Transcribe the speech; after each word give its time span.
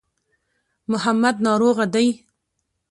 محمد 0.91 1.35
ناروغه 1.45 1.85
دی. 1.93 2.07